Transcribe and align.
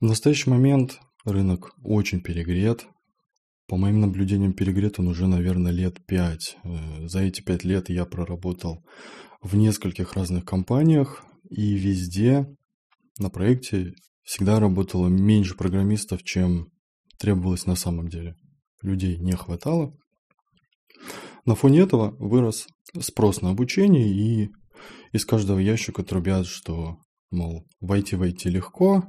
В 0.00 0.04
настоящий 0.04 0.48
момент 0.48 1.00
рынок 1.24 1.72
очень 1.82 2.20
перегрет. 2.20 2.86
По 3.66 3.76
моим 3.76 3.98
наблюдениям, 3.98 4.52
перегрет 4.52 5.00
он 5.00 5.08
уже, 5.08 5.26
наверное, 5.26 5.72
лет 5.72 6.06
пять. 6.06 6.56
Э, 6.62 7.08
за 7.08 7.22
эти 7.22 7.40
пять 7.40 7.64
лет 7.64 7.88
я 7.88 8.04
проработал 8.04 8.84
в 9.42 9.56
нескольких 9.56 10.12
разных 10.12 10.44
компаниях, 10.44 11.24
и 11.50 11.74
везде 11.74 12.46
на 13.18 13.28
проекте 13.28 13.92
всегда 14.22 14.60
работало 14.60 15.08
меньше 15.08 15.56
программистов, 15.56 16.22
чем 16.22 16.68
требовалось 17.18 17.66
на 17.66 17.74
самом 17.74 18.06
деле. 18.06 18.36
Людей 18.82 19.18
не 19.18 19.32
хватало. 19.32 19.96
На 21.44 21.56
фоне 21.56 21.80
этого 21.80 22.14
вырос 22.20 22.68
спрос 23.00 23.42
на 23.42 23.50
обучение, 23.50 24.08
и 24.08 24.50
из 25.10 25.24
каждого 25.26 25.58
ящика 25.58 26.04
трубят, 26.04 26.46
что, 26.46 26.98
мол, 27.32 27.66
войти 27.80 28.14
войти 28.14 28.48
легко, 28.48 29.02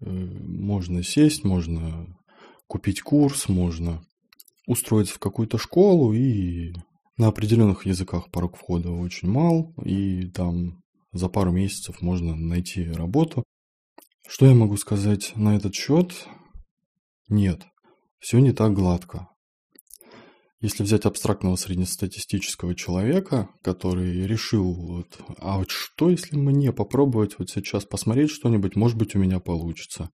можно 0.00 1.02
сесть, 1.02 1.44
можно 1.44 2.06
купить 2.66 3.00
курс, 3.00 3.48
можно 3.48 4.02
устроиться 4.66 5.14
в 5.14 5.18
какую-то 5.18 5.58
школу, 5.58 6.12
и 6.12 6.72
на 7.16 7.28
определенных 7.28 7.86
языках 7.86 8.30
порог 8.30 8.56
входа 8.56 8.90
очень 8.90 9.28
мал, 9.28 9.74
и 9.84 10.28
там 10.28 10.82
за 11.12 11.28
пару 11.28 11.50
месяцев 11.52 12.00
можно 12.02 12.36
найти 12.36 12.84
работу. 12.84 13.44
Что 14.28 14.46
я 14.46 14.54
могу 14.54 14.76
сказать 14.76 15.32
на 15.36 15.56
этот 15.56 15.74
счет? 15.74 16.28
Нет, 17.28 17.66
все 18.18 18.38
не 18.38 18.52
так 18.52 18.74
гладко. 18.74 19.28
Если 20.60 20.82
взять 20.82 21.04
абстрактного 21.04 21.54
среднестатистического 21.54 22.74
человека, 22.74 23.48
который 23.62 24.26
решил, 24.26 24.72
вот, 24.72 25.20
а 25.38 25.58
вот 25.58 25.70
что, 25.70 26.10
если 26.10 26.36
мне 26.36 26.72
попробовать 26.72 27.38
вот 27.38 27.48
сейчас 27.48 27.84
посмотреть 27.84 28.32
что-нибудь, 28.32 28.74
может 28.74 28.98
быть, 28.98 29.14
у 29.14 29.20
меня 29.20 29.38
получится. 29.38 30.10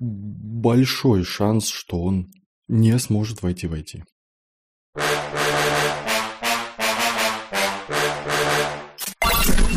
Большой 0.00 1.22
шанс, 1.22 1.68
что 1.68 2.02
он 2.02 2.32
не 2.66 2.98
сможет 2.98 3.42
войти 3.42 3.68
в 3.68 3.74
IT. 3.74 4.02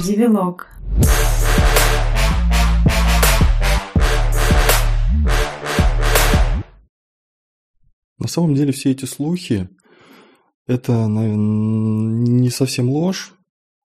Девилог. 0.04 0.70
На 8.18 8.28
самом 8.28 8.56
деле 8.56 8.72
все 8.72 8.90
эти 8.90 9.06
слухи 9.06 9.70
это, 10.66 11.08
наверное, 11.08 11.38
не 11.38 12.50
совсем 12.50 12.90
ложь, 12.90 13.34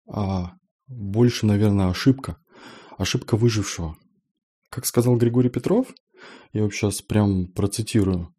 а 0.08 0.52
больше, 0.86 1.46
наверное, 1.46 1.88
ошибка. 1.88 2.36
Ошибка 2.96 3.36
выжившего. 3.36 3.96
Как 4.70 4.86
сказал 4.86 5.16
Григорий 5.16 5.50
Петров, 5.50 5.88
я 6.52 6.60
его 6.60 6.70
сейчас 6.70 7.00
прям 7.00 7.46
процитирую. 7.52 8.34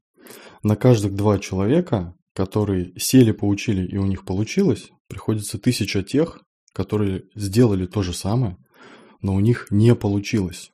На 0.64 0.76
каждых 0.76 1.16
два 1.16 1.40
человека, 1.40 2.14
которые 2.34 2.94
сели, 2.98 3.32
поучили 3.32 3.88
и 3.88 3.98
у 3.98 4.06
них 4.06 4.26
получилось, 4.26 4.90
приходится 5.08 5.58
тысяча 5.58 6.04
тех, 6.04 6.40
которые 6.74 7.24
сделали 7.36 7.86
то 7.88 8.04
же 8.04 8.14
самое, 8.14 8.58
но 9.22 9.34
у 9.36 9.40
них 9.40 9.68
не 9.72 9.96
получилось. 9.96 10.72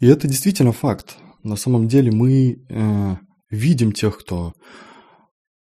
И 0.00 0.06
это 0.06 0.28
действительно 0.28 0.72
факт. 0.72 1.16
На 1.42 1.56
самом 1.56 1.88
деле 1.88 2.10
мы 2.10 2.56
э, 2.68 3.16
видим 3.50 3.92
тех, 3.92 4.18
кто 4.18 4.52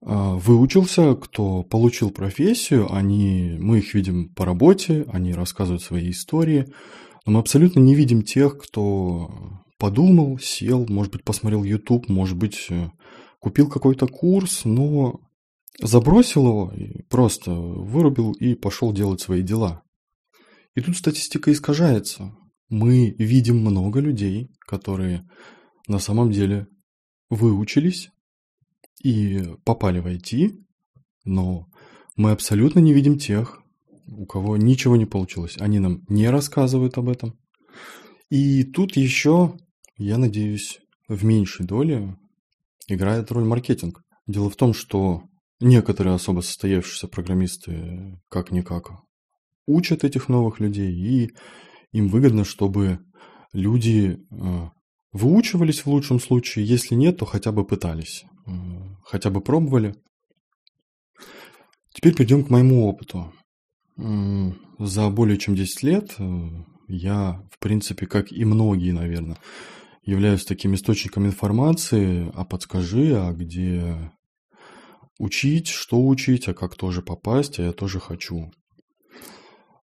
выучился, 0.06 1.16
кто 1.16 1.64
получил 1.64 2.12
профессию, 2.12 2.94
они, 2.94 3.56
мы 3.59 3.80
их 3.80 3.94
видим 3.94 4.30
по 4.34 4.46
работе, 4.46 5.06
они 5.12 5.34
рассказывают 5.34 5.82
свои 5.82 6.12
истории, 6.12 6.68
но 7.26 7.34
мы 7.34 7.40
абсолютно 7.40 7.80
не 7.80 7.96
видим 7.96 8.22
тех, 8.22 8.58
кто 8.58 9.64
подумал, 9.78 10.40
сел, 10.40 10.86
может 10.88 11.12
быть, 11.12 11.24
посмотрел 11.24 11.64
YouTube, 11.64 12.09
может 12.09 12.38
быть, 12.38 12.68
э, 12.70 12.90
купил 13.40 13.70
какой-то 13.70 14.08
курс, 14.08 14.66
но 14.66 15.20
забросил 15.81 16.48
его, 16.48 16.74
и 16.74 17.02
просто 17.04 17.52
вырубил 17.52 18.31
и 18.34 18.56
пошел 18.56 18.94
делать 18.94 19.22
свои 19.22 19.41
дела. 19.41 19.84
И 20.75 20.81
тут 20.81 20.97
статистика 20.97 21.52
искажается. 21.52 22.35
Мы 22.70 23.16
видим 23.18 23.59
много 23.59 24.00
людей, 24.00 24.52
которые 24.59 25.30
на 25.88 26.00
самом 26.00 26.31
деле 26.31 26.68
выучились, 27.30 28.09
и 29.03 29.44
попали 29.66 30.00
в 30.00 30.08
IT, 30.08 30.58
но 31.25 31.68
мы 32.16 32.31
абсолютно 32.31 32.80
не 32.80 32.94
видим 32.94 33.19
тех, 33.19 33.62
у 34.08 34.25
кого 34.25 34.58
ничего 34.58 34.96
не 34.96 35.06
получилось. 35.06 35.58
Они 35.59 35.80
нам 35.80 36.03
не 36.08 36.30
рассказывают 36.30 36.97
об 36.97 37.09
этом. 37.09 37.38
И 38.30 38.64
тут 38.64 38.96
еще, 38.96 39.58
я 39.97 40.18
надеюсь, 40.18 40.80
в 41.08 41.24
меньшей 41.24 41.66
доле 41.66 42.18
играет 42.88 43.31
роль 43.31 43.44
маркетинг. 43.44 44.02
Дело 44.25 44.50
в 44.50 44.56
том, 44.56 44.74
что 44.74 45.24
некоторые 45.59 46.16
особо 46.16 46.41
состоявшиеся 46.41 47.08
программисты 47.08 48.20
как-никак 48.30 48.91
учат 49.66 50.03
этих 50.03 50.30
новых 50.30 50.59
людей, 50.59 50.94
и 50.94 51.31
им 51.91 52.08
выгодно, 52.09 52.44
чтобы 52.44 53.00
люди 53.53 54.18
э, 54.31 54.70
выучивались 55.12 55.81
в 55.81 55.88
лучшем 55.88 56.20
случае, 56.20 56.66
если 56.66 56.96
нет, 56.96 57.18
то 57.18 57.25
хотя 57.25 57.52
бы 57.52 57.66
пытались 57.66 58.25
хотя 59.04 59.30
бы 59.30 59.42
пробовали. 59.42 59.96
Теперь 61.94 62.16
перейдем 62.16 62.44
к 62.44 62.50
моему 62.50 62.88
опыту. 62.88 63.31
За 64.80 65.09
более 65.09 65.38
чем 65.38 65.56
10 65.56 65.84
лет 65.84 66.16
э, 66.18 66.50
я, 66.88 67.48
в 67.52 67.59
принципе, 67.59 68.08
как 68.08 68.32
и 68.32 68.44
многие, 68.44 68.92
наверное, 68.92 69.38
являюсь 70.03 70.46
таким 70.46 70.74
источником 70.74 71.28
информации, 71.28 72.32
а 72.34 72.44
подскажи, 72.44 73.16
а 73.16 73.32
где 73.32 74.12
учить, 75.20 75.68
что 75.68 76.06
учить, 76.06 76.48
а 76.48 76.53
как 76.53 76.76
тоже 76.76 77.02
попасть, 77.02 77.59
а 77.59 77.64
я 77.64 77.72
тоже 77.72 78.00
хочу. 78.00 78.52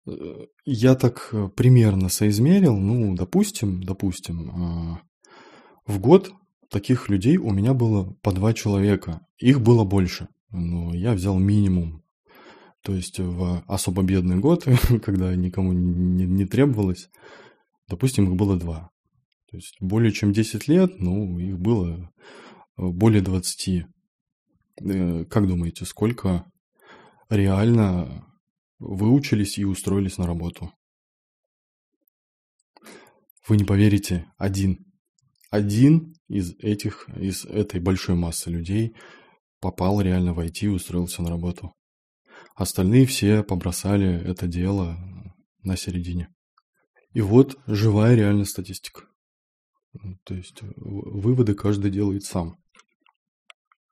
Э, 0.07 0.47
я 0.65 0.95
так 0.95 1.31
э, 1.33 1.49
примерно 1.49 2.09
соизмерил, 2.09 2.77
ну, 2.77 3.15
допустим, 3.17 3.83
допустим, 3.83 5.01
в 5.87 5.99
год 5.99 6.33
таких 6.71 7.09
людей 7.09 7.37
у 7.37 7.51
меня 7.51 7.75
было 7.75 8.13
по 8.23 8.33
два 8.33 8.53
человека. 8.55 9.27
Их 9.39 9.61
было 9.61 9.85
больше, 9.85 10.29
но 10.51 10.95
я 10.95 11.13
взял 11.13 11.39
минимум. 11.39 12.03
То 12.83 12.95
есть 12.95 13.19
в 13.19 13.65
особо 13.67 14.03
бедный 14.03 14.39
год, 14.39 14.65
когда 15.03 15.35
никому 15.35 15.73
не, 15.73 16.25
не 16.25 16.47
требовалось, 16.47 17.09
допустим, 17.89 18.31
их 18.31 18.37
было 18.37 18.57
два. 18.57 18.91
То 19.51 19.57
есть 19.57 19.77
более 19.81 20.13
чем 20.13 20.33
10 20.33 20.69
лет, 20.69 21.01
ну, 21.01 21.39
их 21.39 21.59
было 21.59 22.13
более 22.77 23.23
20. 23.23 23.87
Э, 24.81 25.25
как 25.25 25.47
думаете, 25.49 25.85
сколько 25.87 26.45
реально 27.31 28.27
выучились 28.79 29.59
и 29.59 29.65
устроились 29.65 30.19
на 30.19 30.27
работу? 30.27 30.71
Вы 33.49 33.57
не 33.57 33.65
поверите, 33.65 34.27
один. 34.37 34.88
Один 35.51 36.15
из 36.29 36.55
этих, 36.59 37.09
из 37.17 37.45
этой 37.45 37.81
большой 37.81 38.15
массы 38.15 38.51
людей 38.51 38.95
попал 39.61 40.01
реально 40.01 40.35
в 40.35 40.41
IT 40.41 40.61
и 40.61 40.69
устроился 40.69 41.23
на 41.23 41.31
работу. 41.31 41.73
Остальные 42.55 43.07
все 43.07 43.43
побросали 43.43 44.23
это 44.25 44.47
дело 44.47 44.99
на 45.63 45.77
середине. 45.77 46.29
И 47.13 47.21
вот 47.21 47.59
живая 47.67 48.15
реальная 48.15 48.45
статистика. 48.45 49.05
То 50.25 50.35
есть 50.35 50.59
выводы 50.77 51.55
каждый 51.55 51.91
делает 51.91 52.25
сам. 52.25 52.57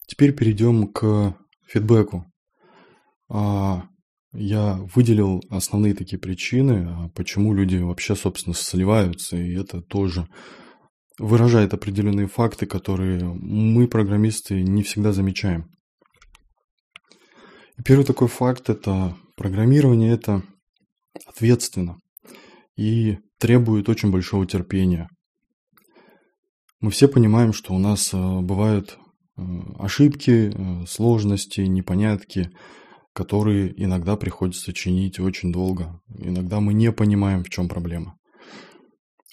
Теперь 0.06 0.32
перейдем 0.34 0.88
к 0.88 1.36
фидбэку. 1.66 2.30
А, 3.28 3.88
я 4.32 4.74
выделил 4.94 5.42
основные 5.50 5.94
такие 5.94 6.18
причины, 6.18 6.86
а 6.88 7.08
почему 7.08 7.54
люди 7.54 7.76
вообще, 7.76 8.14
собственно, 8.14 8.54
сливаются, 8.54 9.36
и 9.36 9.54
это 9.54 9.80
тоже 9.80 10.28
выражает 11.18 11.74
определенные 11.74 12.26
факты, 12.26 12.66
которые 12.66 13.24
мы, 13.24 13.88
программисты, 13.88 14.62
не 14.62 14.82
всегда 14.82 15.12
замечаем. 15.12 15.70
И 17.78 17.82
первый 17.82 18.04
такой 18.04 18.28
факт– 18.28 18.68
это 18.70 19.16
программирование– 19.36 20.12
это 20.14 20.42
ответственно 21.26 21.98
и 22.76 23.18
требует 23.38 23.88
очень 23.88 24.10
большого 24.10 24.46
терпения. 24.46 25.08
Мы 26.80 26.90
все 26.90 27.08
понимаем, 27.08 27.52
что 27.52 27.74
у 27.74 27.78
нас 27.78 28.12
э, 28.12 28.40
бывают 28.40 28.98
э, 29.36 29.42
ошибки, 29.78 30.52
э, 30.52 30.86
сложности, 30.86 31.62
непонятки, 31.62 32.50
которые 33.14 33.72
иногда 33.82 34.16
приходится 34.16 34.74
чинить 34.74 35.18
очень 35.18 35.52
долго. 35.52 36.00
Иногда 36.08 36.60
мы 36.60 36.74
не 36.74 36.92
понимаем, 36.92 37.44
в 37.44 37.48
чем 37.48 37.68
проблема. 37.68 38.18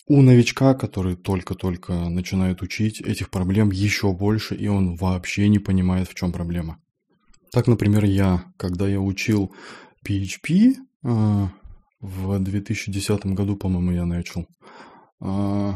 У 0.05 0.21
новичка, 0.21 0.73
который 0.73 1.15
только-только 1.15 1.93
начинает 2.09 2.61
учить, 2.61 2.99
этих 2.99 3.29
проблем 3.29 3.71
еще 3.71 4.11
больше, 4.11 4.53
и 4.55 4.67
он 4.67 4.95
вообще 4.95 5.47
не 5.47 5.59
понимает, 5.59 6.09
в 6.09 6.13
чем 6.13 6.33
проблема. 6.33 6.77
Так, 7.51 7.67
например, 7.67 8.03
я, 8.03 8.43
когда 8.57 8.87
я 8.87 8.99
учил 8.99 9.53
PHP, 10.05 10.73
э, 11.03 11.47
в 12.01 12.39
2010 12.39 13.25
году, 13.27 13.55
по-моему, 13.55 13.91
я 13.91 14.05
начал, 14.05 14.45
э, 15.21 15.73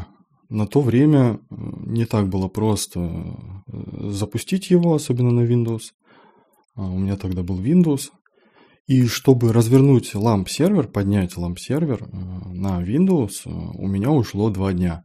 на 0.50 0.66
то 0.66 0.80
время 0.82 1.40
не 1.50 2.04
так 2.04 2.28
было 2.28 2.48
просто 2.48 3.34
запустить 3.66 4.70
его, 4.70 4.94
особенно 4.94 5.30
на 5.30 5.46
Windows. 5.46 5.92
А 6.74 6.82
у 6.82 6.98
меня 6.98 7.16
тогда 7.16 7.42
был 7.42 7.60
Windows. 7.60 8.10
И 8.86 9.06
чтобы 9.06 9.52
развернуть 9.52 10.14
ламп 10.14 10.48
сервер, 10.48 10.88
поднять 10.88 11.36
ламп 11.36 11.58
сервер 11.58 12.08
на 12.58 12.82
Windows, 12.82 13.42
у 13.46 13.86
меня 13.86 14.10
ушло 14.10 14.50
два 14.50 14.72
дня. 14.72 15.04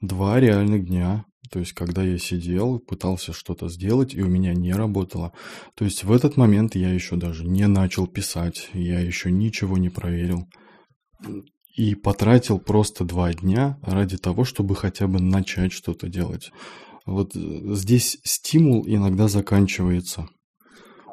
Два 0.00 0.40
реальных 0.40 0.86
дня. 0.86 1.24
То 1.50 1.58
есть, 1.58 1.72
когда 1.72 2.02
я 2.02 2.16
сидел, 2.16 2.78
пытался 2.78 3.32
что-то 3.32 3.68
сделать, 3.68 4.14
и 4.14 4.22
у 4.22 4.28
меня 4.28 4.54
не 4.54 4.72
работало. 4.72 5.32
То 5.74 5.84
есть, 5.84 6.04
в 6.04 6.12
этот 6.12 6.36
момент 6.36 6.76
я 6.76 6.92
еще 6.92 7.16
даже 7.16 7.44
не 7.44 7.66
начал 7.66 8.06
писать, 8.06 8.70
я 8.72 9.00
еще 9.00 9.32
ничего 9.32 9.76
не 9.76 9.88
проверил. 9.88 10.46
И 11.76 11.94
потратил 11.96 12.60
просто 12.60 13.04
два 13.04 13.32
дня 13.32 13.78
ради 13.82 14.16
того, 14.16 14.44
чтобы 14.44 14.76
хотя 14.76 15.08
бы 15.08 15.20
начать 15.20 15.72
что-то 15.72 16.08
делать. 16.08 16.50
Вот 17.04 17.34
э, 17.34 17.74
здесь 17.74 18.18
стимул 18.22 18.84
иногда 18.86 19.28
заканчивается. 19.28 20.28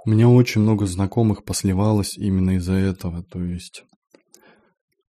У 0.06 0.10
меня 0.10 0.30
очень 0.30 0.62
много 0.62 0.86
знакомых 0.86 1.44
посливалось 1.44 2.18
именно 2.18 2.58
из-за 2.58 2.74
этого. 2.74 3.24
То 3.24 3.44
есть 3.44 3.84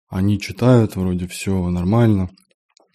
они 0.08 0.40
читают, 0.40 0.96
вроде 0.96 1.26
все 1.26 1.68
нормально, 1.68 2.30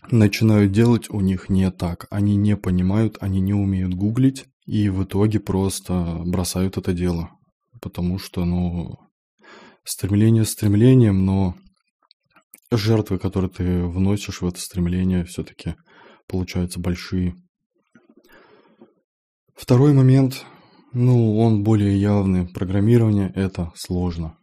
начинают 0.09 0.71
делать 0.71 1.09
у 1.09 1.19
них 1.21 1.49
не 1.49 1.69
так. 1.71 2.07
Они 2.09 2.35
не 2.35 2.57
понимают, 2.57 3.17
они 3.21 3.39
не 3.39 3.53
умеют 3.53 3.93
гуглить, 3.93 4.45
и 4.65 4.89
в 4.89 5.03
итоге 5.03 5.39
просто 5.39 6.21
бросают 6.25 6.77
это 6.77 6.93
дело. 6.93 7.29
Потому 7.81 8.17
что, 8.17 8.45
ну, 8.45 8.97
стремление 9.83 10.45
стремлением, 10.45 11.25
но 11.25 11.55
жертвы, 12.71 13.19
которые 13.19 13.51
ты 13.51 13.83
вносишь 13.83 14.41
в 14.41 14.47
это 14.47 14.59
стремление, 14.59 15.25
все-таки 15.25 15.75
получаются 16.27 16.79
большие. 16.79 17.35
Второй 19.55 19.93
момент, 19.93 20.45
ну, 20.93 21.37
он 21.37 21.63
более 21.63 21.99
явный. 21.99 22.47
Программирование– 22.47 23.31
это 23.35 23.71
сложно. 23.75 24.37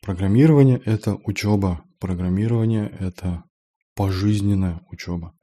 Программирование– 0.00 0.80
это 0.84 1.16
учеба. 1.24 1.84
Программирование– 1.98 2.90
это 3.00 3.44
пожизненная 3.94 4.80
учеба. 4.90 5.34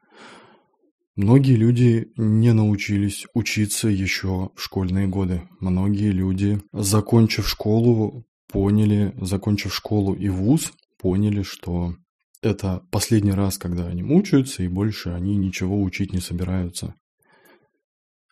Многие 1.15 1.55
люди 1.55 2.11
не 2.17 2.53
научились 2.53 3.25
учиться 3.33 3.87
еще 3.87 4.49
в 4.55 4.61
школьные 4.61 5.07
годы. 5.07 5.43
Многие 5.61 6.11
люди, 6.11 6.61
закончив 6.73 7.47
школу, 7.47 8.25
поняли, 8.51 9.13
закончив 9.21 9.73
школу 9.73 10.13
и 10.13 10.27
вуз, 10.29 10.73
поняли, 10.97 11.41
что 11.41 11.95
это 12.41 12.81
последний 12.91 13.31
раз, 13.31 13.57
когда 13.57 13.87
они 13.87 14.03
мучаются, 14.03 14.63
и 14.63 14.67
больше 14.67 15.09
они 15.09 15.35
ничего 15.37 15.81
учить 15.81 16.13
не 16.13 16.19
собираются. 16.19 16.95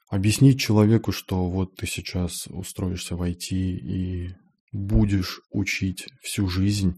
Объяснить 0.10 0.60
человеку, 0.60 1.12
что 1.12 1.50
вот 1.50 1.76
ты 1.76 1.88
сейчас 1.88 2.48
устроишься 2.48 3.16
в 3.16 3.24
IT 3.24 3.50
и 3.52 4.36
будешь 4.74 5.40
учить 5.52 6.08
всю 6.22 6.50
жизнь, 6.50 6.96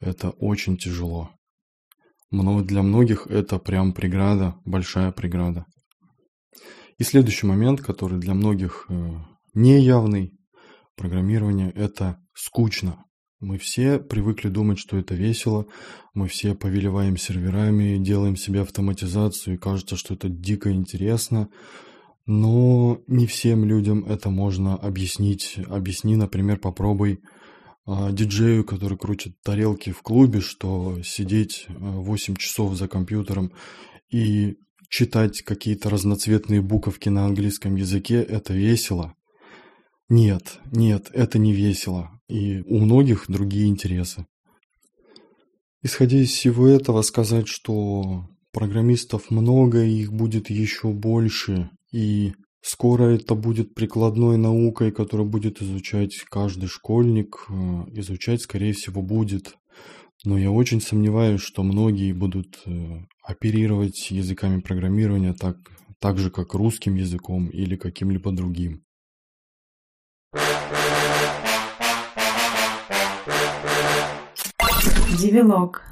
это 0.00 0.30
очень 0.30 0.76
тяжело. 0.76 1.30
Но 2.30 2.62
для 2.62 2.82
многих 2.82 3.26
это 3.26 3.58
прям 3.58 3.92
преграда, 3.92 4.56
большая 4.64 5.12
преграда. 5.12 5.66
И 6.98 7.04
следующий 7.04 7.46
момент, 7.46 7.80
который 7.80 8.18
для 8.18 8.34
многих 8.34 8.86
э, 8.88 9.10
неявный, 9.54 10.32
программирование– 10.96 11.70
это 11.74 12.18
скучно. 12.34 13.04
Мы 13.40 13.56
все 13.56 13.98
привыкли 13.98 14.48
думать, 14.48 14.78
что 14.78 14.98
это 14.98 15.14
весело, 15.14 15.66
мы 16.12 16.28
все 16.28 16.54
повелеваем 16.54 17.16
серверами, 17.16 17.96
делаем 17.96 18.36
себе 18.36 18.60
автоматизацию, 18.60 19.54
и 19.54 19.58
кажется, 19.58 19.96
что 19.96 20.12
это 20.12 20.28
дико 20.28 20.70
интересно, 20.70 21.48
но 22.30 23.02
не 23.08 23.26
всем 23.26 23.64
людям 23.64 24.04
это 24.04 24.30
можно 24.30 24.76
объяснить. 24.76 25.58
Объясни, 25.66 26.14
например, 26.14 26.60
попробуй 26.60 27.18
а, 27.84 28.12
диджею, 28.12 28.64
который 28.64 28.96
крутит 28.96 29.34
тарелки 29.42 29.90
в 29.90 30.00
клубе, 30.02 30.40
что 30.40 31.02
сидеть 31.02 31.66
8 31.68 32.34
э, 32.34 32.36
часов 32.36 32.76
за 32.76 32.86
компьютером 32.86 33.50
и 34.12 34.58
читать 34.88 35.42
какие-то 35.42 35.90
разноцветные 35.90 36.60
буковки 36.62 37.08
на 37.08 37.26
английском 37.26 37.74
языке– 37.74 38.22
это 38.28 38.54
весело. 38.54 39.14
Нет, 40.08 40.60
нет, 40.70 41.10
это 41.12 41.36
не 41.36 41.52
весело. 41.52 42.12
И 42.28 42.60
у 42.60 42.78
многих 42.78 43.24
другие 43.26 43.66
интересы. 43.66 44.24
Исходя 45.82 46.18
из 46.18 46.30
всего 46.30 46.68
этого, 46.68 47.02
сказать, 47.02 47.48
что 47.48 48.28
программистов 48.52 49.32
много, 49.32 49.82
и 49.82 50.02
их 50.02 50.12
будет 50.12 50.48
еще 50.48 50.92
больше, 50.92 51.70
и 51.92 52.32
Скоро 52.62 53.04
это 53.04 53.34
будет 53.34 53.74
прикладной 53.74 54.36
наукой, 54.36 54.92
которую 54.92 55.28
будет 55.28 55.62
изучать 55.62 56.14
каждый 56.30 56.66
школьник. 56.68 57.46
Э, 57.48 57.52
изучать, 57.94 58.42
скорее 58.42 58.74
всего, 58.74 59.00
будет. 59.00 59.54
Но 60.24 60.38
я 60.38 60.50
очень 60.50 60.82
сомневаюсь, 60.82 61.40
что 61.40 61.62
многие 61.62 62.12
будут 62.12 62.60
э, 62.66 62.98
оперировать 63.22 64.10
языками 64.10 64.60
программирования 64.60 65.32
так, 65.32 65.56
так 65.98 66.18
же, 66.18 66.30
как 66.30 66.52
русским 66.52 66.96
языком 66.96 67.48
или 67.48 67.76
каким-либо 67.76 68.30
другим. 68.30 68.84
Девилог. 75.18 75.82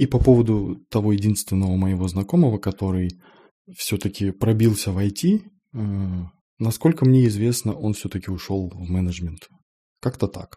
И 0.00 0.06
по 0.06 0.18
поводу 0.18 0.76
того 0.88 1.12
единственного 1.12 1.76
моего 1.76 2.08
знакомого, 2.08 2.56
который 2.56 3.20
все-таки 3.76 4.30
пробился 4.30 4.92
в 4.92 4.98
IT, 4.98 5.42
э, 5.74 6.24
насколько 6.58 7.04
мне 7.04 7.26
известно, 7.26 7.74
он 7.74 7.92
все-таки 7.92 8.30
ушел 8.30 8.70
в 8.70 8.88
менеджмент. 8.88 9.50
Как-то 10.00 10.26
так. 10.26 10.56